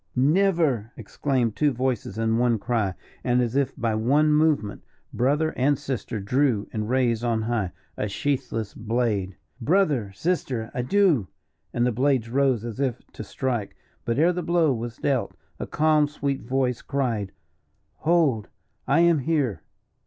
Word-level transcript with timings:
"Never!" 0.15 0.91
exclaimed 0.97 1.55
two 1.55 1.71
voices 1.71 2.17
in 2.17 2.39
one 2.39 2.57
cry, 2.57 2.95
and, 3.23 3.39
as 3.39 3.55
if 3.55 3.71
by 3.77 3.93
one 3.93 4.33
movement, 4.33 4.81
brother 5.13 5.53
and 5.55 5.77
sister 5.77 6.19
drew, 6.19 6.67
and 6.73 6.89
raised 6.89 7.23
on 7.23 7.43
high, 7.43 7.71
a 7.97 8.07
sheathless 8.07 8.73
blade. 8.73 9.37
"Brother 9.61 10.11
sister 10.13 10.71
adieu!" 10.73 11.27
and 11.71 11.85
the 11.85 11.91
blades 11.91 12.29
rose 12.31 12.65
as 12.65 12.79
if 12.79 12.99
to 13.13 13.23
strike 13.23 13.75
but 14.03 14.17
ere 14.17 14.33
the 14.33 14.41
blow 14.41 14.73
was 14.73 14.97
dealt, 14.97 15.35
a 15.59 15.67
calm, 15.67 16.07
sweet 16.07 16.41
voice 16.41 16.81
cried 16.81 17.31
"Hold! 17.97 18.49
I 18.87 19.01
am 19.01 19.19
here." 19.19 19.61